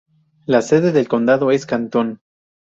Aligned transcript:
La 0.47 0.63
sede 0.63 0.91
del 0.93 1.07
condado 1.07 1.51
es 1.51 1.67
Canton. 1.67 2.21